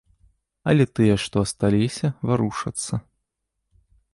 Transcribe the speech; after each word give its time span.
Але 0.71 0.83
тыя, 0.99 1.17
што 1.25 1.35
асталіся, 1.45 2.07
варушацца. 2.31 2.93